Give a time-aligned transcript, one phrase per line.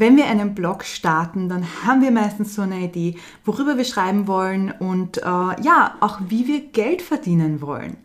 [0.00, 4.28] Wenn wir einen Blog starten, dann haben wir meistens so eine Idee, worüber wir schreiben
[4.28, 7.96] wollen und äh, ja, auch wie wir Geld verdienen wollen.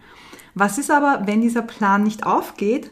[0.56, 2.90] Was ist aber, wenn dieser Plan nicht aufgeht?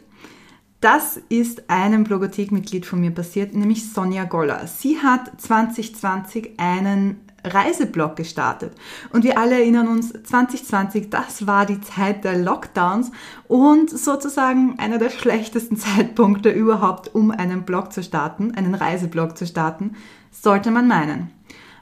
[0.80, 4.68] Das ist einem Blogothek-Mitglied von mir passiert, nämlich Sonja Goller.
[4.68, 8.72] Sie hat 2020 einen Reiseblog gestartet.
[9.12, 13.10] Und wir alle erinnern uns, 2020, das war die Zeit der Lockdowns
[13.48, 19.46] und sozusagen einer der schlechtesten Zeitpunkte überhaupt, um einen Blog zu starten, einen Reiseblog zu
[19.46, 19.96] starten,
[20.30, 21.30] sollte man meinen.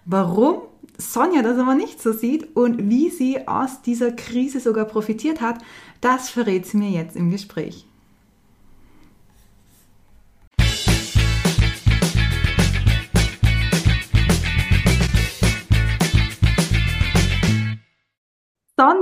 [0.04, 0.62] Warum
[0.96, 5.58] Sonja das aber nicht so sieht und wie sie aus dieser Krise sogar profitiert hat,
[6.00, 7.89] das verrät sie mir jetzt im Gespräch.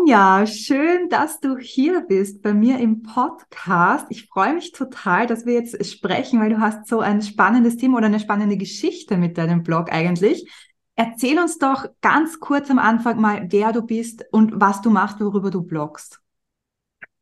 [0.09, 4.07] Sonja, schön, dass du hier bist bei mir im Podcast.
[4.09, 7.99] Ich freue mich total, dass wir jetzt sprechen, weil du hast so ein spannendes Thema
[7.99, 10.51] oder eine spannende Geschichte mit deinem Blog eigentlich.
[10.97, 15.21] Erzähl uns doch ganz kurz am Anfang mal, wer du bist und was du machst,
[15.21, 16.21] worüber du bloggst.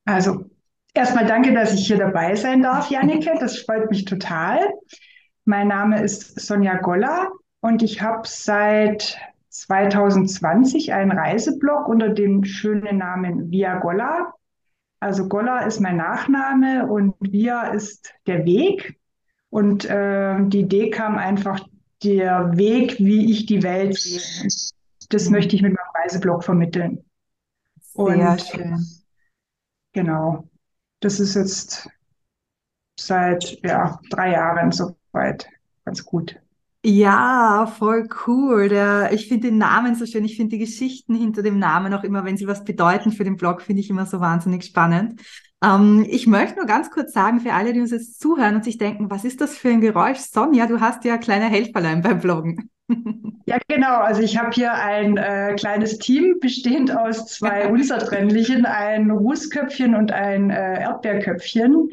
[0.05, 0.48] Also,
[0.94, 3.33] erstmal danke, dass ich hier dabei sein darf, Jannike.
[3.41, 4.61] Das freut mich total.
[5.44, 9.18] Mein Name ist Sonja Goller und ich habe seit
[9.56, 14.34] 2020 einen Reiseblog unter dem schönen Namen Via Golla.
[15.00, 18.98] Also Golla ist mein Nachname und Via ist der Weg.
[19.50, 21.66] Und äh, die Idee kam einfach
[22.02, 24.48] der Weg, wie ich die Welt sehe.
[25.08, 25.32] Das mhm.
[25.32, 27.04] möchte ich mit meinem Reiseblog vermitteln.
[27.80, 28.86] Sehr und, schön.
[29.92, 30.48] Genau.
[31.00, 31.88] Das ist jetzt
[32.98, 35.48] seit ja, drei Jahren soweit
[35.84, 36.38] ganz gut.
[36.89, 38.69] Ja, voll cool.
[38.69, 40.25] Der, ich finde den Namen so schön.
[40.25, 43.37] Ich finde die Geschichten hinter dem Namen auch immer, wenn sie was bedeuten für den
[43.37, 45.20] Blog, finde ich immer so wahnsinnig spannend.
[45.64, 48.79] Ähm, ich möchte nur ganz kurz sagen, für alle, die uns jetzt zuhören und sich
[48.79, 50.19] denken, was ist das für ein Geräusch?
[50.19, 52.70] Sonja, du hast ja kleine Helferlein beim Bloggen.
[53.48, 53.98] Ja, genau.
[53.98, 60.11] Also ich habe hier ein äh, kleines Team bestehend aus zwei unzertrennlichen, ein Rußköpfchen und
[60.11, 61.91] ein äh, Erdbeerköpfchen.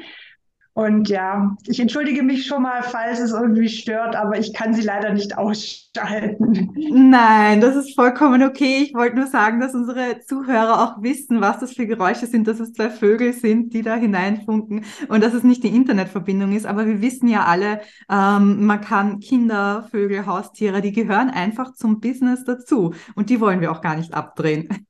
[0.75, 4.81] Und ja, ich entschuldige mich schon mal, falls es irgendwie stört, aber ich kann sie
[4.81, 6.71] leider nicht ausschalten.
[6.75, 8.81] Nein, das ist vollkommen okay.
[8.83, 12.59] Ich wollte nur sagen, dass unsere Zuhörer auch wissen, was das für Geräusche sind, dass
[12.59, 16.65] es zwei Vögel sind, die da hineinfunken und dass es nicht die Internetverbindung ist.
[16.65, 21.99] Aber wir wissen ja alle, ähm, man kann Kinder, Vögel, Haustiere, die gehören einfach zum
[21.99, 24.87] Business dazu und die wollen wir auch gar nicht abdrehen.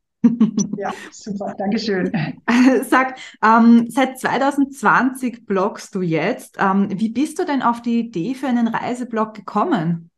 [0.77, 2.11] Ja, super, Dankeschön.
[2.83, 6.57] Sag, ähm, seit 2020 bloggst du jetzt.
[6.59, 10.09] Ähm, wie bist du denn auf die Idee für einen Reiseblog gekommen?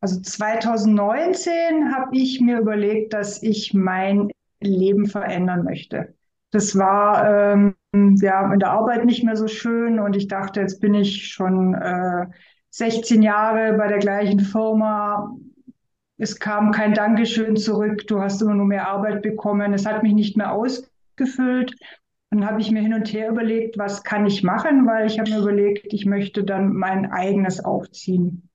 [0.00, 4.30] Also 2019 habe ich mir überlegt, dass ich mein
[4.60, 6.14] Leben verändern möchte.
[6.50, 10.80] Das war ähm, ja in der Arbeit nicht mehr so schön und ich dachte, jetzt
[10.80, 12.26] bin ich schon äh,
[12.70, 15.34] 16 Jahre bei der gleichen Firma,
[16.18, 20.12] es kam kein Dankeschön zurück, du hast immer nur mehr Arbeit bekommen, es hat mich
[20.12, 21.74] nicht mehr ausgefüllt.
[22.30, 25.30] Dann habe ich mir hin und her überlegt, was kann ich machen, weil ich habe
[25.30, 28.50] mir überlegt, ich möchte dann mein eigenes aufziehen.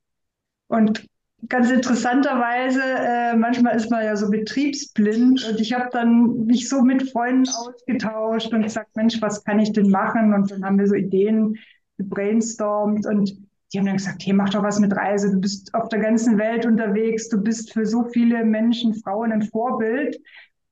[0.68, 1.08] Und
[1.50, 6.82] ganz interessanterweise, äh, manchmal ist man ja so betriebsblind und ich habe dann mich so
[6.82, 10.34] mit Freunden ausgetauscht und gesagt, Mensch, was kann ich denn machen?
[10.34, 11.58] Und dann haben wir so Ideen
[11.98, 13.38] gebrainstormt und
[13.74, 15.32] die haben dann gesagt, hey, mach doch was mit Reise.
[15.32, 17.28] Du bist auf der ganzen Welt unterwegs.
[17.30, 20.20] Du bist für so viele Menschen, Frauen ein Vorbild.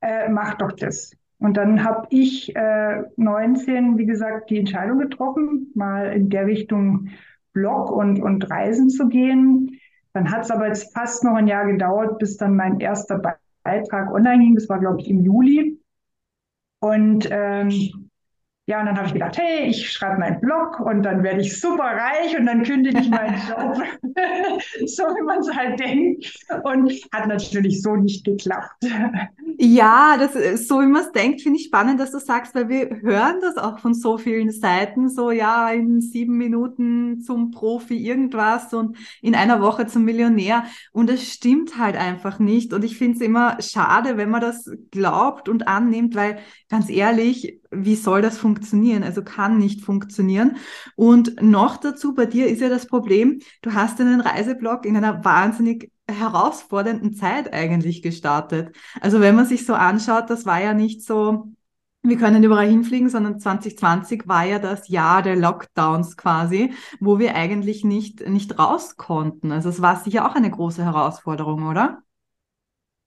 [0.00, 1.12] Äh, mach doch das.
[1.38, 7.08] Und dann habe ich äh, 19, wie gesagt, die Entscheidung getroffen, mal in der Richtung
[7.52, 9.80] Blog und, und Reisen zu gehen.
[10.12, 13.20] Dann hat es aber jetzt fast noch ein Jahr gedauert, bis dann mein erster
[13.64, 14.54] Beitrag online ging.
[14.54, 15.80] Das war, glaube ich, im Juli.
[16.78, 18.01] Und ähm,
[18.66, 21.60] ja, und dann habe ich gedacht, hey, ich schreibe meinen Blog und dann werde ich
[21.60, 23.82] super reich und dann kündige ich meinen Job.
[24.86, 26.32] so wie man es halt denkt.
[26.62, 28.84] Und hat natürlich so nicht geklappt.
[29.58, 32.68] Ja, das ist so wie man es denkt, finde ich spannend, dass du sagst, weil
[32.68, 37.96] wir hören das auch von so vielen Seiten, so ja, in sieben Minuten zum Profi
[37.96, 40.66] irgendwas und in einer Woche zum Millionär.
[40.92, 42.72] Und es stimmt halt einfach nicht.
[42.72, 46.38] Und ich finde es immer schade, wenn man das glaubt und annimmt, weil
[46.68, 49.02] ganz ehrlich, wie soll das funktionieren?
[49.02, 50.56] Also kann nicht funktionieren.
[50.96, 55.24] Und noch dazu, bei dir ist ja das Problem, du hast einen Reiseblog in einer
[55.24, 58.74] wahnsinnig herausfordernden Zeit eigentlich gestartet.
[59.00, 61.48] Also wenn man sich so anschaut, das war ja nicht so,
[62.02, 67.34] wir können überall hinfliegen, sondern 2020 war ja das Jahr der Lockdowns quasi, wo wir
[67.34, 69.52] eigentlich nicht, nicht raus konnten.
[69.52, 72.02] Also es war sicher auch eine große Herausforderung, oder?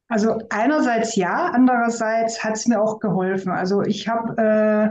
[0.07, 3.51] Also einerseits ja, andererseits hat es mir auch geholfen.
[3.51, 4.89] Also ich habe äh,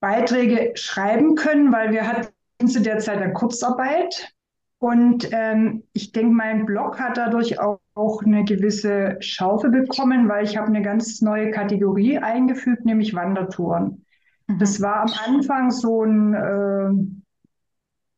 [0.00, 2.32] Beiträge schreiben können, weil wir hatten
[2.66, 4.32] zu der Zeit eine Kurzarbeit.
[4.78, 10.44] Und ähm, ich denke, mein Blog hat dadurch auch, auch eine gewisse Schaufe bekommen, weil
[10.44, 14.06] ich habe eine ganz neue Kategorie eingefügt, nämlich Wandertouren.
[14.46, 14.58] Mhm.
[14.58, 16.92] Das war am Anfang so ein, äh,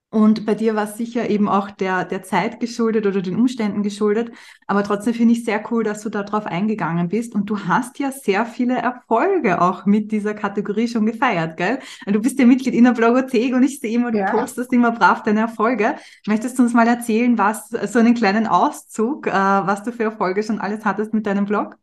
[0.09, 3.83] und bei dir war es sicher eben auch der, der Zeit geschuldet oder den Umständen
[3.83, 4.31] geschuldet.
[4.65, 7.35] Aber trotzdem finde ich sehr cool, dass du darauf eingegangen bist.
[7.35, 11.79] Und du hast ja sehr viele Erfolge auch mit dieser Kategorie schon gefeiert, gell?
[12.05, 14.31] Du bist ja Mitglied in der Blogothek und ich sehe immer, du ja.
[14.31, 15.95] postest immer brav deine Erfolge.
[16.25, 20.41] Möchtest du uns mal erzählen, was, so einen kleinen Auszug, äh, was du für Erfolge
[20.41, 21.75] schon alles hattest mit deinem Blog?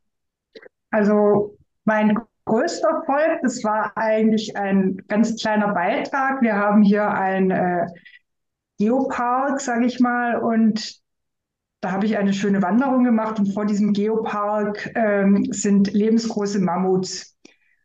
[0.90, 6.42] Also mein größter Erfolg, das war eigentlich ein ganz kleiner Beitrag.
[6.42, 7.86] Wir haben hier ein äh,
[8.78, 11.00] Geopark, sage ich mal, und
[11.80, 17.36] da habe ich eine schöne Wanderung gemacht und vor diesem Geopark ähm, sind lebensgroße Mammuts.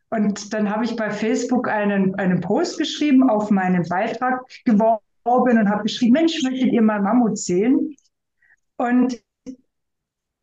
[0.08, 5.68] Und dann habe ich bei Facebook einen, einen Post geschrieben, auf meinen Beitrag geworben und
[5.68, 7.94] habe geschrieben, Mensch, möchtet ihr mal Mammut sehen?
[8.76, 9.22] Und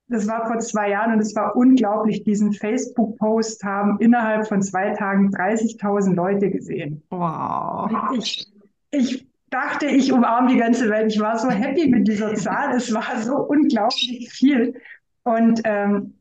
[0.09, 2.23] das war vor zwei Jahren und es war unglaublich.
[2.23, 7.03] Diesen Facebook-Post haben innerhalb von zwei Tagen 30.000 Leute gesehen.
[7.09, 7.91] Wow.
[8.13, 8.47] Ich,
[8.91, 11.11] ich dachte, ich umarme die ganze Welt.
[11.11, 12.75] Ich war so happy mit dieser Zahl.
[12.75, 14.75] Es war so unglaublich viel.
[15.23, 16.13] Und ähm,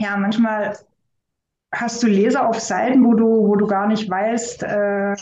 [0.00, 0.76] ja, manchmal
[1.72, 5.14] hast du Leser auf Seiten, wo du, wo du gar nicht weißt, äh,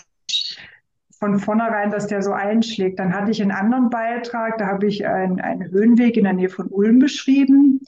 [1.18, 2.98] von vornherein, dass der so einschlägt.
[3.00, 6.48] Dann hatte ich einen anderen Beitrag, da habe ich einen, einen Höhenweg in der Nähe
[6.48, 7.80] von Ulm beschrieben.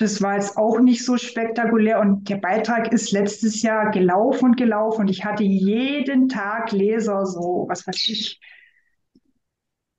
[0.00, 4.56] Das war jetzt auch nicht so spektakulär und der Beitrag ist letztes Jahr gelaufen und
[4.56, 8.40] gelaufen und ich hatte jeden Tag Leser, so was weiß ich,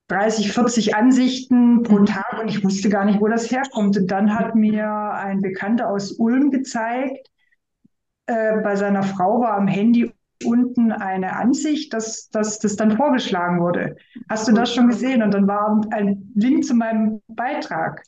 [0.07, 2.07] 30, 40 Ansichten pro mhm.
[2.07, 3.95] Tag und ich wusste gar nicht, wo das herkommt.
[3.95, 7.30] Und dann hat mir ein Bekannter aus Ulm gezeigt,
[8.25, 10.12] äh, bei seiner Frau war am Handy
[10.44, 13.97] unten eine Ansicht, dass, dass das dann vorgeschlagen wurde.
[14.30, 15.21] Hast du das schon gesehen?
[15.21, 18.04] Und dann war ein Link zu meinem Beitrag.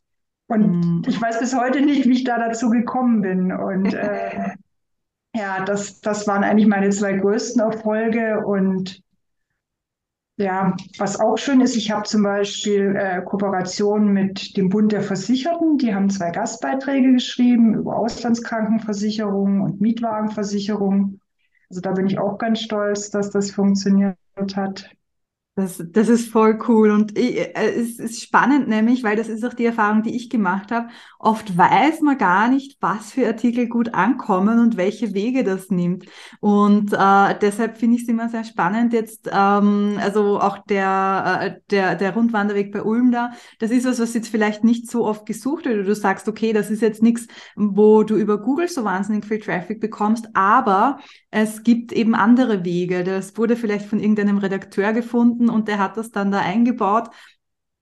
[0.53, 1.01] Und mhm.
[1.07, 3.51] ich weiß bis heute nicht, wie ich da dazu gekommen bin.
[3.51, 4.51] Und äh,
[5.35, 8.45] ja, das, das waren eigentlich meine zwei größten Erfolge.
[8.45, 9.01] Und
[10.37, 15.01] ja, was auch schön ist, ich habe zum Beispiel äh, Kooperationen mit dem Bund der
[15.01, 15.79] Versicherten.
[15.79, 21.19] Die haben zwei Gastbeiträge geschrieben über Auslandskrankenversicherung und Mietwagenversicherung.
[21.71, 24.15] Also da bin ich auch ganz stolz, dass das funktioniert
[24.55, 24.91] hat.
[25.55, 29.45] Das, das ist voll cool und ich, äh, es ist spannend nämlich, weil das ist
[29.45, 30.87] auch die Erfahrung, die ich gemacht habe.
[31.19, 36.05] Oft weiß man gar nicht, was für Artikel gut ankommen und welche Wege das nimmt.
[36.39, 41.61] Und äh, deshalb finde ich es immer sehr spannend jetzt, ähm, also auch der, äh,
[41.69, 45.27] der, der Rundwanderweg bei Ulm da, das ist was, was jetzt vielleicht nicht so oft
[45.27, 45.87] gesucht wird.
[45.87, 49.79] Du sagst, okay, das ist jetzt nichts, wo du über Google so wahnsinnig viel Traffic
[49.79, 50.97] bekommst, aber
[51.29, 53.03] es gibt eben andere Wege.
[53.03, 57.09] Das wurde vielleicht von irgendeinem Redakteur gefunden gefunden und der hat das dann da eingebaut.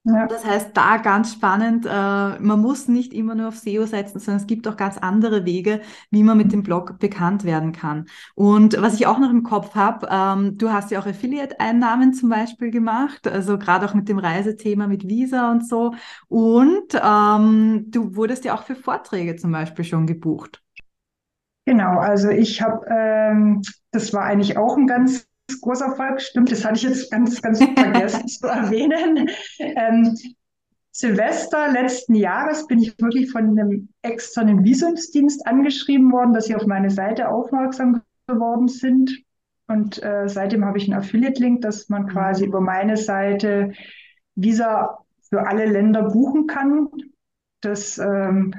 [0.03, 0.25] Ja.
[0.25, 4.41] Das heißt, da ganz spannend, äh, man muss nicht immer nur auf SEO setzen, sondern
[4.41, 8.07] es gibt auch ganz andere Wege, wie man mit dem Blog bekannt werden kann.
[8.33, 12.29] Und was ich auch noch im Kopf habe, ähm, du hast ja auch Affiliate-Einnahmen zum
[12.29, 15.93] Beispiel gemacht, also gerade auch mit dem Reisethema mit Visa und so.
[16.27, 20.63] Und ähm, du wurdest ja auch für Vorträge zum Beispiel schon gebucht.
[21.67, 25.27] Genau, also ich habe, ähm, das war eigentlich auch ein ganz
[25.59, 29.29] großer Erfolg, stimmt, das hatte ich jetzt ganz, ganz vergessen zu erwähnen.
[29.59, 30.15] Ähm,
[30.91, 36.65] Silvester letzten Jahres bin ich wirklich von einem externen Visumsdienst angeschrieben worden, dass sie auf
[36.65, 39.23] meine Seite aufmerksam geworden sind.
[39.67, 43.71] Und äh, seitdem habe ich einen Affiliate-Link, dass man quasi über meine Seite
[44.35, 46.89] Visa für alle Länder buchen kann.
[47.61, 48.53] Das ähm,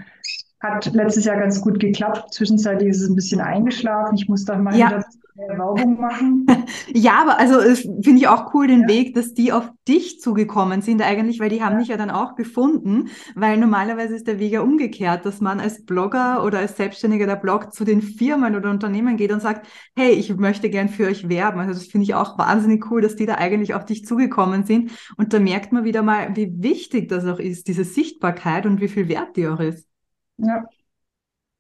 [0.63, 2.33] hat letztes Jahr ganz gut geklappt.
[2.33, 4.15] Zwischenzeitlich ist es ein bisschen eingeschlafen.
[4.15, 4.87] Ich muss da mal ja.
[4.89, 5.05] wieder
[5.35, 6.47] Werbung machen.
[6.93, 7.61] ja, aber also
[8.03, 8.89] finde ich auch cool den ja.
[8.89, 11.79] Weg, dass die auf dich zugekommen sind eigentlich, weil die haben ja.
[11.81, 15.85] dich ja dann auch gefunden, weil normalerweise ist der Weg ja umgekehrt, dass man als
[15.85, 19.67] Blogger oder als Selbstständiger der Blog zu den Firmen oder Unternehmen geht und sagt,
[19.97, 21.61] hey, ich möchte gern für euch werben.
[21.61, 24.93] Also das finde ich auch wahnsinnig cool, dass die da eigentlich auf dich zugekommen sind.
[25.17, 28.89] Und da merkt man wieder mal, wie wichtig das auch ist, diese Sichtbarkeit und wie
[28.89, 29.92] viel wert die auch ist.
[30.39, 30.67] Ja,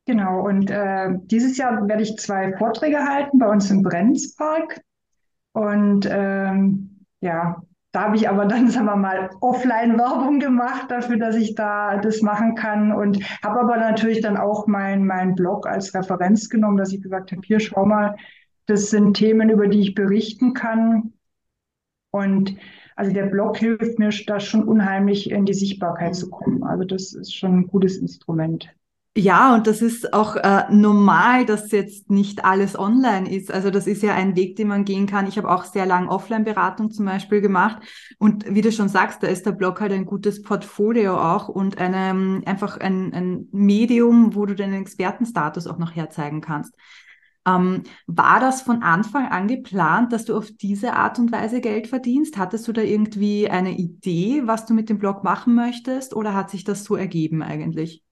[0.05, 4.81] Genau, und äh, dieses Jahr werde ich zwei Vorträge halten bei uns im Brenzpark.
[5.53, 7.63] Und ähm, ja,
[7.93, 12.21] da habe ich aber dann, sagen wir mal, Offline-Werbung gemacht dafür, dass ich da das
[12.21, 16.93] machen kann und habe aber natürlich dann auch mein, mein Blog als Referenz genommen, dass
[16.93, 18.17] ich gesagt habe, hier schau mal,
[18.67, 21.13] das sind Themen, über die ich berichten kann.
[22.11, 22.57] Und
[22.97, 26.63] also der Blog hilft mir da schon unheimlich in die Sichtbarkeit zu kommen.
[26.63, 28.69] Also das ist schon ein gutes Instrument.
[29.15, 33.53] Ja, und das ist auch äh, normal, dass jetzt nicht alles online ist.
[33.53, 35.27] Also das ist ja ein Weg, den man gehen kann.
[35.27, 37.83] Ich habe auch sehr lange Offline-Beratung zum Beispiel gemacht.
[38.19, 41.77] Und wie du schon sagst, da ist der Blog halt ein gutes Portfolio auch und
[41.77, 46.75] eine, einfach ein, ein Medium, wo du deinen Expertenstatus auch noch herzeigen kannst.
[47.47, 51.89] Ähm, war das von Anfang an geplant, dass du auf diese Art und Weise Geld
[51.89, 52.37] verdienst?
[52.37, 56.51] Hattest du da irgendwie eine Idee, was du mit dem Blog machen möchtest oder hat
[56.51, 58.03] sich das so ergeben eigentlich?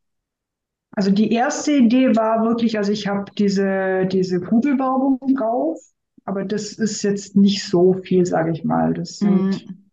[0.93, 5.79] Also die erste Idee war wirklich, also ich habe diese, diese Kugelwerbung drauf,
[6.25, 8.93] aber das ist jetzt nicht so viel, sage ich mal.
[8.93, 9.90] Das sind mm.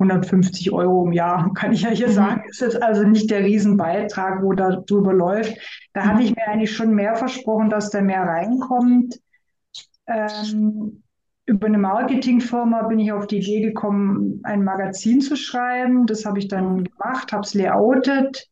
[0.00, 2.12] 150 Euro im Jahr, kann ich ja hier mm.
[2.12, 2.42] sagen.
[2.48, 5.56] Ist jetzt also nicht der Riesenbeitrag, wo da drüber läuft.
[5.92, 9.20] Da hatte ich mir eigentlich schon mehr versprochen, dass da mehr reinkommt.
[10.06, 11.02] Ähm,
[11.46, 16.06] über eine Marketingfirma bin ich auf die Idee gekommen, ein Magazin zu schreiben.
[16.06, 18.50] Das habe ich dann gemacht, habe es layoutet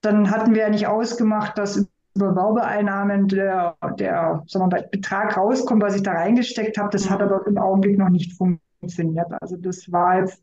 [0.00, 5.82] dann hatten wir ja nicht ausgemacht, dass über Werbeeinnahmen der, der sagen wir, Betrag rauskommt,
[5.82, 6.90] was ich da reingesteckt habe.
[6.90, 9.26] Das hat aber im Augenblick noch nicht funktioniert.
[9.40, 10.42] Also das war jetzt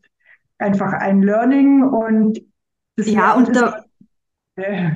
[0.58, 2.40] einfach ein Learning und
[2.98, 3.84] ja, und da,
[4.56, 4.90] äh,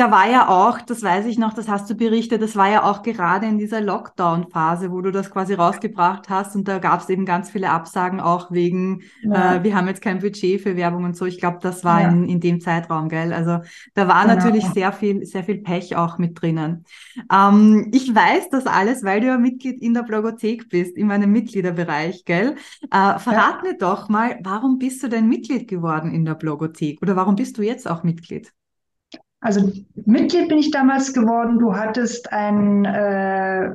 [0.00, 2.84] da war ja auch, das weiß ich noch, das hast du berichtet, das war ja
[2.84, 7.10] auch gerade in dieser Lockdown-Phase, wo du das quasi rausgebracht hast und da gab es
[7.10, 9.56] eben ganz viele Absagen auch wegen, ja.
[9.56, 11.26] äh, wir haben jetzt kein Budget für Werbung und so.
[11.26, 12.08] Ich glaube, das war ja.
[12.08, 13.34] in, in dem Zeitraum, gell?
[13.34, 13.58] Also
[13.92, 14.36] da war genau.
[14.36, 16.86] natürlich sehr viel, sehr viel Pech auch mit drinnen.
[17.30, 21.30] Ähm, ich weiß das alles, weil du ja Mitglied in der Blogothek bist, in meinem
[21.30, 22.54] Mitgliederbereich, gell?
[22.90, 23.62] Äh, verrat ja.
[23.64, 27.58] mir doch mal, warum bist du denn Mitglied geworden in der Blogothek oder warum bist
[27.58, 28.50] du jetzt auch Mitglied?
[29.40, 31.58] Also Mitglied bin ich damals geworden.
[31.58, 33.74] Du hattest einen äh,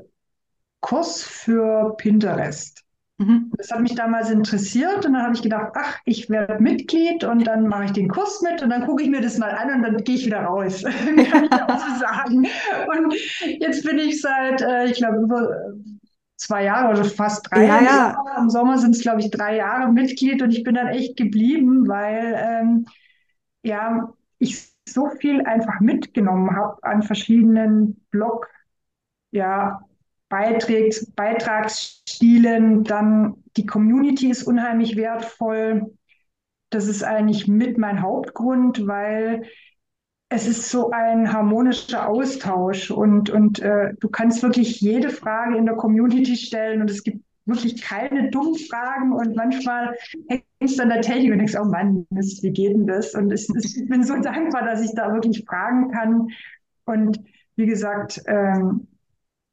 [0.79, 2.84] Kurs für Pinterest.
[3.17, 3.51] Mhm.
[3.57, 7.48] Das hat mich damals interessiert und dann habe ich gedacht, ach, ich werde Mitglied und
[7.48, 9.84] dann mache ich den Kurs mit und dann gucke ich mir das mal an und
[9.84, 12.45] dann gehe ich wieder raus, kann ich auch so sagen.
[12.88, 13.15] Und
[13.60, 15.50] jetzt bin ich seit, äh, ich glaube, über
[16.36, 18.17] zwei Jahre oder fast drei ja, Ja.
[18.38, 21.88] Im Sommer sind es, glaube ich, drei Jahre Mitglied und ich bin dann echt geblieben,
[21.88, 22.86] weil ähm,
[23.63, 28.50] ja, ich so viel einfach mitgenommen habe an verschiedenen Blog,
[29.32, 29.82] ja,
[30.30, 32.84] Beitrags, Beitragsstilen.
[32.86, 35.94] Dann die Community ist unheimlich wertvoll.
[36.70, 39.44] Das ist eigentlich mit mein Hauptgrund, weil
[40.30, 45.66] es ist so ein harmonischer Austausch und, und äh, du kannst wirklich jede Frage in
[45.66, 49.96] der Community stellen und es gibt wirklich keine dummen Fragen und manchmal
[50.60, 53.14] hängst du an der Technik und denkst, oh Mann, Mist, wie geht denn das?
[53.14, 56.28] Und ich, ich bin so dankbar, dass ich da wirklich fragen kann.
[56.86, 57.20] Und
[57.56, 58.88] wie gesagt, ähm,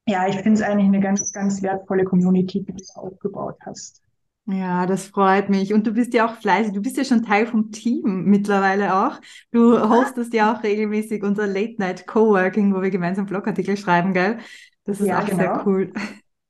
[0.06, 4.02] ja, ich finde es eigentlich eine ganz, ganz wertvolle Community, die du aufgebaut hast.
[4.46, 5.72] Ja, das freut mich.
[5.72, 6.72] Und du bist ja auch fleißig.
[6.72, 9.20] Du bist ja schon Teil vom Team mittlerweile auch.
[9.52, 14.38] Du hostest ja auch regelmäßig unser Late Night Coworking, wo wir gemeinsam Blogartikel schreiben, gell?
[14.84, 15.38] Das ist ja, auch genau.
[15.38, 15.92] sehr cool.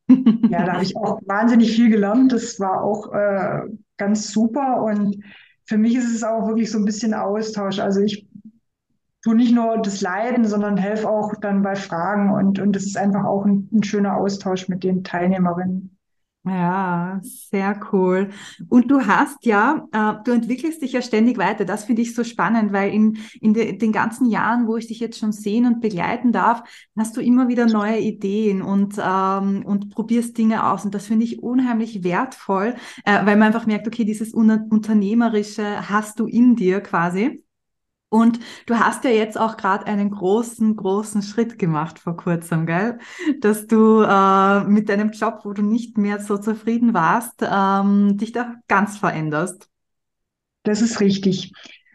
[0.53, 2.31] Ja, da habe ich auch wahnsinnig viel gelernt.
[2.33, 3.63] Das war auch äh,
[3.97, 4.83] ganz super.
[4.83, 5.25] Und
[5.65, 7.79] für mich ist es auch wirklich so ein bisschen Austausch.
[7.79, 8.27] Also ich
[9.23, 12.31] tue nicht nur das Leiden, sondern helfe auch dann bei Fragen.
[12.31, 15.92] Und, und das ist einfach auch ein, ein schöner Austausch mit den Teilnehmerinnen.
[16.45, 18.31] Ja, sehr cool.
[18.69, 21.65] Und du hast ja, äh, du entwickelst dich ja ständig weiter.
[21.65, 24.99] Das finde ich so spannend, weil in, in de, den ganzen Jahren, wo ich dich
[24.99, 26.65] jetzt schon sehen und begleiten darf,
[26.99, 30.85] hast du immer wieder neue Ideen und, ähm, und probierst Dinge aus.
[30.85, 36.19] Und das finde ich unheimlich wertvoll, äh, weil man einfach merkt, okay, dieses Unternehmerische hast
[36.19, 37.42] du in dir quasi.
[38.13, 42.99] Und du hast ja jetzt auch gerade einen großen, großen Schritt gemacht vor kurzem, gell?
[43.41, 48.33] Dass du äh, mit deinem Job, wo du nicht mehr so zufrieden warst, ähm, dich
[48.33, 49.67] da ganz veränderst.
[50.63, 51.53] Das ist richtig.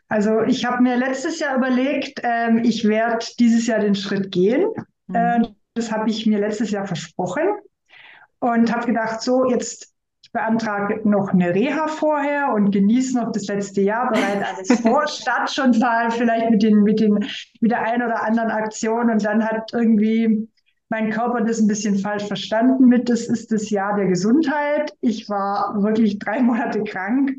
[0.07, 4.65] Also ich habe mir letztes Jahr überlegt, ähm, ich werde dieses Jahr den Schritt gehen.
[5.05, 5.15] Mhm.
[5.15, 7.47] Äh, das habe ich mir letztes Jahr versprochen
[8.39, 9.93] und habe gedacht, so jetzt
[10.27, 15.07] ich beantrage noch eine Reha vorher und genieße noch das letzte Jahr, bereite alles vor,
[15.07, 17.25] start schon mal vielleicht mit, den, mit, den,
[17.61, 20.49] mit der einen oder anderen Aktion und dann hat irgendwie
[20.89, 24.93] mein Körper das ein bisschen falsch verstanden mit, das ist das Jahr der Gesundheit.
[24.99, 27.31] Ich war wirklich drei Monate krank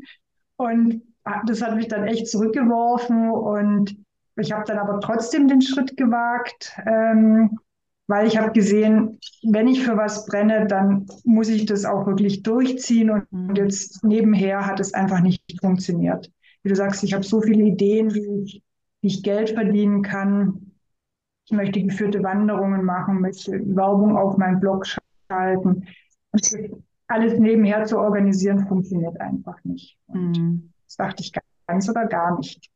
[0.57, 1.03] und
[1.45, 3.95] das hat mich dann echt zurückgeworfen und
[4.35, 7.59] ich habe dann aber trotzdem den Schritt gewagt, ähm,
[8.09, 12.41] weil ich habe gesehen, wenn ich für was brenne, dann muss ich das auch wirklich
[12.41, 13.55] durchziehen und mhm.
[13.55, 16.31] jetzt nebenher hat es einfach nicht funktioniert.
[16.63, 18.63] Wie du sagst, ich habe so viele Ideen, wie ich,
[19.01, 20.71] wie ich Geld verdienen kann.
[21.45, 25.85] Ich möchte geführte Wanderungen machen, möchte Werbung auf meinen Blog schalten.
[26.31, 26.57] Und
[27.07, 29.99] alles nebenher zu organisieren, funktioniert einfach nicht.
[30.07, 30.73] Und mhm.
[30.87, 31.31] das dachte ich
[31.67, 32.71] ganz oder gar nicht.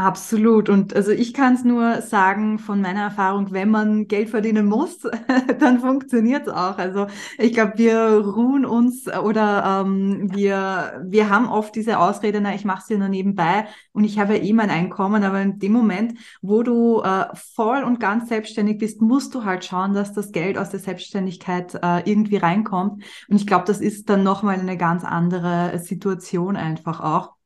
[0.00, 0.70] Absolut.
[0.70, 5.00] Und also ich kann es nur sagen von meiner Erfahrung, wenn man Geld verdienen muss,
[5.58, 6.78] dann funktioniert es auch.
[6.78, 12.54] Also ich glaube, wir ruhen uns oder ähm, wir, wir haben oft diese Ausrede, na,
[12.54, 15.22] ich mache es ja nur nebenbei und ich habe ja eh mein Einkommen.
[15.22, 19.66] Aber in dem Moment, wo du äh, voll und ganz selbstständig bist, musst du halt
[19.66, 23.04] schauen, dass das Geld aus der Selbstständigkeit äh, irgendwie reinkommt.
[23.28, 27.39] Und ich glaube, das ist dann nochmal eine ganz andere Situation einfach auch.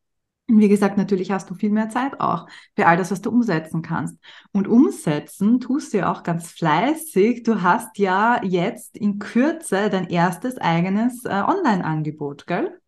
[0.47, 2.47] Und wie gesagt, natürlich hast du viel mehr Zeit auch
[2.77, 4.19] für all das, was du umsetzen kannst.
[4.53, 7.45] Und umsetzen tust du ja auch ganz fleißig.
[7.45, 12.79] Du hast ja jetzt in Kürze dein erstes eigenes äh, Online-Angebot, gell?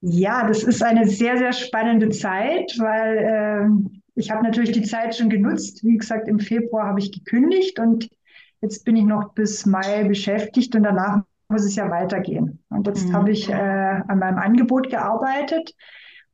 [0.00, 5.14] Ja, das ist eine sehr, sehr spannende Zeit, weil äh, ich habe natürlich die Zeit
[5.14, 5.84] schon genutzt.
[5.84, 8.08] Wie gesagt, im Februar habe ich gekündigt und
[8.60, 12.58] jetzt bin ich noch bis Mai beschäftigt und danach muss es ja weitergehen.
[12.70, 13.12] Und jetzt mhm.
[13.12, 15.74] habe ich äh, an meinem Angebot gearbeitet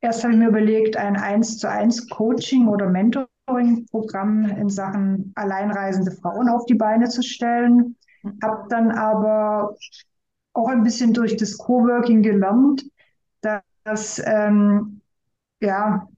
[0.03, 6.11] Erst habe ich mir überlegt, ein 1 zu 1 Coaching oder Mentoring-Programm in Sachen alleinreisende
[6.11, 7.97] Frauen auf die Beine zu stellen.
[8.43, 9.77] Habe dann aber
[10.55, 12.85] auch ein bisschen durch das Coworking gelernt,
[13.85, 15.01] dass ähm,
[15.61, 16.09] ja,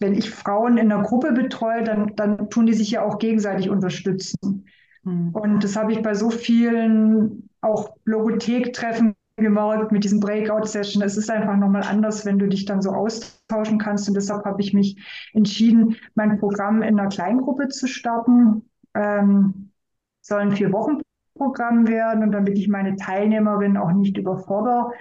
[0.00, 3.68] wenn ich Frauen in einer Gruppe betreue, dann, dann tun die sich ja auch gegenseitig
[3.68, 4.66] unterstützen.
[5.02, 5.30] Mhm.
[5.34, 11.02] Und das habe ich bei so vielen auch Logothek-Treffen gemerkt mit diesen Breakout-Session.
[11.02, 14.08] Es ist einfach nochmal anders, wenn du dich dann so austauschen kannst.
[14.08, 14.96] Und deshalb habe ich mich
[15.32, 18.68] entschieden, mein Programm in einer Kleingruppe zu starten.
[18.94, 19.70] Ähm,
[20.20, 24.92] soll ein Vier-Wochen-Programm werden und damit ich meine Teilnehmerin auch nicht überfordere,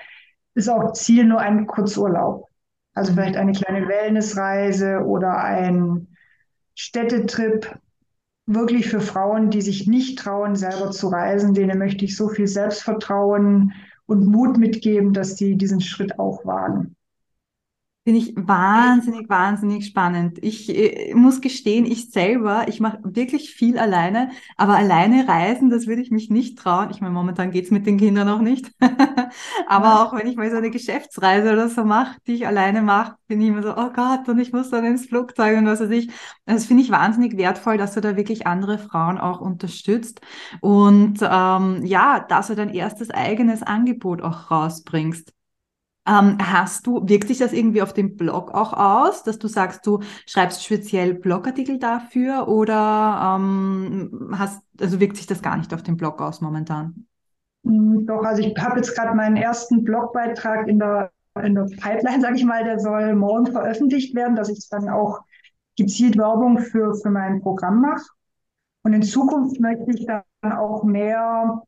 [0.55, 2.47] ist auch Ziel nur ein Kurzurlaub.
[2.93, 6.07] Also vielleicht eine kleine Wellnessreise oder ein
[6.75, 7.77] Städtetrip,
[8.45, 11.53] wirklich für Frauen, die sich nicht trauen, selber zu reisen.
[11.53, 13.73] Denen möchte ich so viel Selbstvertrauen
[14.09, 16.95] und Mut mitgeben, dass die diesen Schritt auch wagen.
[18.09, 20.39] Finde ich wahnsinnig, wahnsinnig spannend.
[20.41, 25.85] Ich äh, muss gestehen, ich selber, ich mache wirklich viel alleine, aber alleine reisen, das
[25.85, 26.89] würde ich mich nicht trauen.
[26.89, 28.71] Ich meine, momentan geht's mit den Kindern noch nicht.
[29.67, 30.03] aber ja.
[30.03, 33.41] auch wenn ich mal so eine Geschäftsreise oder so mache, die ich alleine mache, bin
[33.41, 36.09] ich immer so, oh Gott, und ich muss dann ins Flugzeug und was weiß ich.
[36.47, 40.19] Das finde ich wahnsinnig wertvoll, dass du da wirklich andere Frauen auch unterstützt.
[40.61, 45.31] Und ähm, ja, dass du dein erstes eigenes Angebot auch rausbringst.
[46.09, 49.85] Ähm, hast du, wirkt sich das irgendwie auf dem Blog auch aus, dass du sagst,
[49.85, 55.83] du schreibst speziell Blogartikel dafür oder ähm, hast, also wirkt sich das gar nicht auf
[55.83, 57.05] dem Blog aus momentan?
[57.63, 61.11] Hm, doch, also ich habe jetzt gerade meinen ersten Blogbeitrag in der,
[61.43, 65.19] in der Pipeline, sage ich mal, der soll morgen veröffentlicht werden, dass ich dann auch
[65.77, 68.05] gezielt Werbung für, für mein Programm mache.
[68.81, 71.61] Und in Zukunft möchte ich dann auch mehr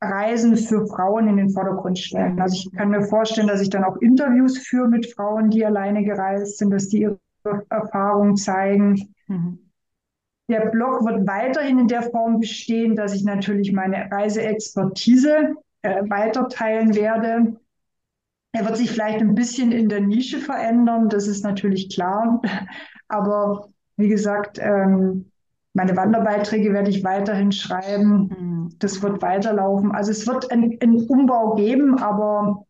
[0.00, 2.40] Reisen für Frauen in den Vordergrund stellen.
[2.40, 6.02] Also ich kann mir vorstellen, dass ich dann auch Interviews führe mit Frauen, die alleine
[6.04, 7.18] gereist sind, dass die ihre
[7.68, 9.14] Erfahrungen zeigen.
[9.26, 9.58] Mhm.
[10.48, 16.48] Der Blog wird weiterhin in der Form bestehen, dass ich natürlich meine Reiseexpertise äh, weiter
[16.48, 17.56] teilen werde.
[18.52, 22.42] Er wird sich vielleicht ein bisschen in der Nische verändern, das ist natürlich klar.
[23.08, 25.30] Aber wie gesagt, ähm,
[25.72, 28.34] meine Wanderbeiträge werde ich weiterhin schreiben.
[28.36, 28.59] Mhm.
[28.78, 29.92] Das wird weiterlaufen.
[29.92, 30.78] Also es wird einen,
[31.08, 32.64] Umbau geben, aber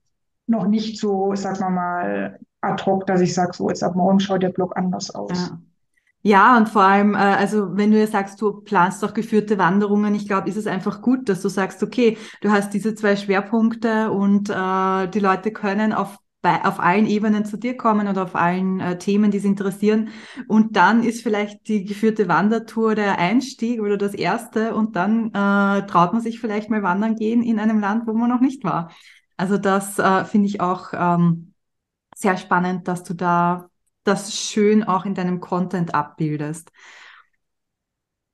[0.46, 4.20] noch nicht so, sagen wir mal, ad hoc, dass ich sage, so jetzt ab morgen
[4.20, 5.48] schaut der Blog anders aus.
[5.50, 5.58] Ja.
[6.22, 10.14] Ja, und vor allem, äh, also wenn du ja sagst, du planst auch geführte Wanderungen,
[10.14, 14.10] ich glaube, ist es einfach gut, dass du sagst, okay, du hast diese zwei Schwerpunkte
[14.10, 18.34] und äh, die Leute können auf bei, auf allen Ebenen zu dir kommen oder auf
[18.34, 20.10] allen äh, Themen, die sie interessieren.
[20.48, 25.86] Und dann ist vielleicht die geführte Wandertour der Einstieg oder das erste und dann äh,
[25.86, 28.90] traut man sich vielleicht mal wandern gehen in einem Land, wo man noch nicht war.
[29.36, 31.54] Also das äh, finde ich auch ähm,
[32.14, 33.68] sehr spannend, dass du da
[34.04, 36.70] das schön auch in deinem Content abbildest.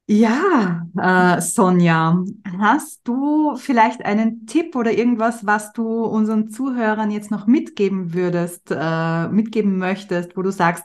[0.09, 2.23] Ja, äh, Sonja,
[2.61, 8.71] hast du vielleicht einen Tipp oder irgendwas, was du unseren Zuhörern jetzt noch mitgeben würdest,
[8.71, 10.85] äh, mitgeben möchtest, wo du sagst,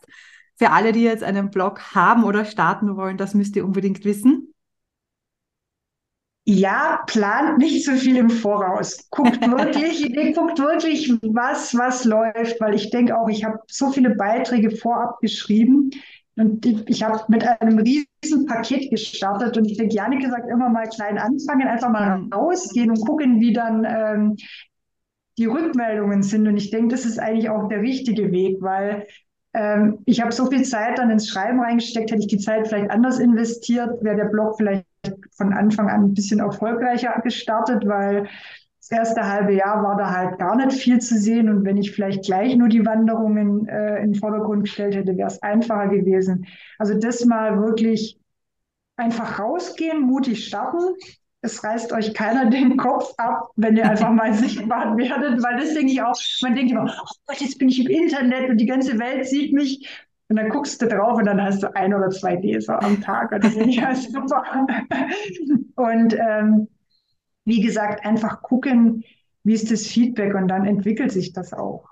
[0.58, 4.54] für alle, die jetzt einen Blog haben oder starten wollen, das müsst ihr unbedingt wissen?
[6.44, 9.08] Ja, plant nicht so viel im Voraus.
[9.12, 14.16] Guckt wirklich, guckt wirklich, was, was läuft, weil ich denke auch, ich habe so viele
[14.16, 15.92] Beiträge vorab geschrieben
[16.38, 20.70] und ich, ich habe mit einem riesen Paket gestartet und ich denke, Janneke sagt immer
[20.70, 24.38] mal klein anfangen, einfach mal rausgehen und gucken, wie dann ähm,
[25.38, 26.48] die Rückmeldungen sind.
[26.48, 29.06] Und ich denke, das ist eigentlich auch der richtige Weg, weil
[29.54, 32.90] ähm, ich habe so viel Zeit dann ins Schreiben reingesteckt, hätte ich die Zeit vielleicht
[32.92, 34.86] anders investiert, wäre der Blog vielleicht
[35.32, 38.28] von Anfang an ein bisschen erfolgreicher gestartet, weil
[38.82, 41.50] das erste halbe Jahr war da halt gar nicht viel zu sehen.
[41.50, 45.28] Und wenn ich vielleicht gleich nur die Wanderungen äh, in den Vordergrund gestellt hätte, wäre
[45.28, 46.48] es einfacher gewesen.
[46.80, 48.20] Also das mal wirklich
[48.98, 50.96] einfach rausgehen, mutig starten.
[51.42, 55.76] Es reißt euch keiner den Kopf ab, wenn ihr einfach mal sichtbar werdet, weil das
[55.76, 58.66] denke ich auch, man denkt immer, oh Gott, jetzt bin ich im Internet und die
[58.66, 59.88] ganze Welt sieht mich.
[60.28, 63.32] Und dann guckst du drauf und dann hast du ein oder zwei Leser am Tag.
[63.32, 64.44] Und das finde ich ja super.
[65.76, 66.68] Und ähm,
[67.46, 69.04] wie gesagt, einfach gucken,
[69.44, 71.90] wie ist das Feedback und dann entwickelt sich das auch.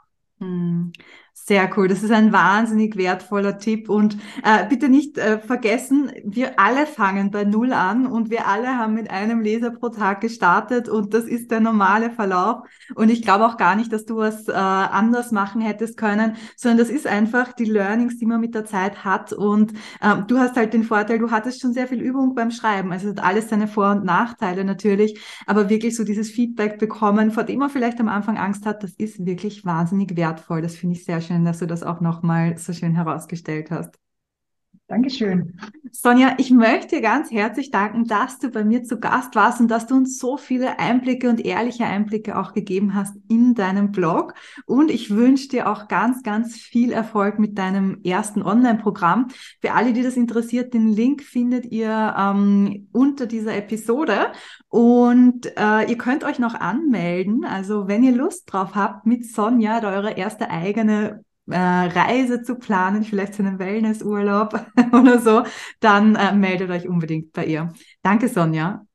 [1.46, 1.88] Sehr cool.
[1.88, 3.90] Das ist ein wahnsinnig wertvoller Tipp.
[3.90, 8.78] Und äh, bitte nicht äh, vergessen, wir alle fangen bei Null an und wir alle
[8.78, 12.60] haben mit einem Leser pro Tag gestartet und das ist der normale Verlauf.
[12.94, 16.78] Und ich glaube auch gar nicht, dass du was äh, anders machen hättest können, sondern
[16.78, 19.34] das ist einfach die Learnings, die man mit der Zeit hat.
[19.34, 19.74] Und
[20.04, 22.92] ähm, du hast halt den Vorteil, du hattest schon sehr viel Übung beim Schreiben.
[22.92, 27.32] Also es hat alles seine Vor- und Nachteile natürlich, aber wirklich so dieses Feedback bekommen,
[27.32, 30.62] vor dem man vielleicht am Anfang Angst hat, das ist wirklich wahnsinnig wertvoll.
[30.62, 33.96] Das finde ich sehr schön schön, dass du das auch nochmal so schön herausgestellt hast.
[34.90, 35.54] Dankeschön.
[35.92, 39.68] Sonja, ich möchte dir ganz herzlich danken, dass du bei mir zu Gast warst und
[39.68, 44.34] dass du uns so viele Einblicke und ehrliche Einblicke auch gegeben hast in deinem Blog.
[44.66, 49.28] Und ich wünsche dir auch ganz, ganz viel Erfolg mit deinem ersten Online-Programm.
[49.62, 54.32] Für alle, die das interessiert, den Link findet ihr ähm, unter dieser Episode.
[54.70, 57.46] Und äh, ihr könnt euch noch anmelden.
[57.46, 63.04] Also wenn ihr Lust drauf habt, mit Sonja eure erste eigene äh, Reise zu planen,
[63.04, 65.44] vielleicht zu einem Wellnessurlaub oder so,
[65.80, 67.74] dann äh, meldet euch unbedingt bei ihr.
[68.02, 68.86] Danke, Sonja.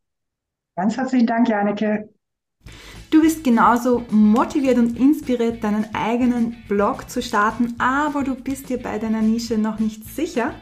[0.77, 2.09] Ganz herzlichen Dank, Janeke.
[3.11, 8.83] Du bist genauso motiviert und inspiriert, deinen eigenen Blog zu starten, aber du bist dir
[8.83, 10.53] bei deiner Nische noch nicht sicher?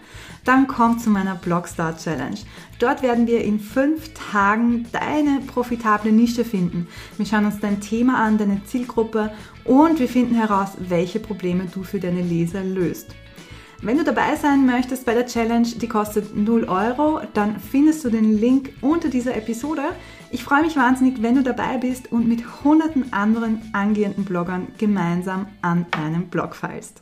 [0.44, 2.38] Dann komm zu meiner Blogstar Challenge.
[2.78, 6.88] Dort werden wir in fünf Tagen deine profitable Nische finden.
[7.16, 9.32] Wir schauen uns dein Thema an, deine Zielgruppe
[9.64, 13.14] und wir finden heraus, welche Probleme du für deine Leser löst.
[13.84, 18.10] Wenn du dabei sein möchtest bei der Challenge, die kostet 0 Euro, dann findest du
[18.10, 19.82] den Link unter dieser Episode.
[20.30, 25.46] Ich freue mich wahnsinnig, wenn du dabei bist und mit hunderten anderen angehenden Bloggern gemeinsam
[25.62, 27.01] an einem Blog feilst.